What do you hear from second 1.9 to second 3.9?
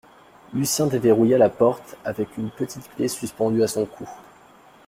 avec une petite clé suspendue à son